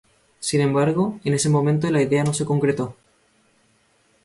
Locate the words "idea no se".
2.01-2.43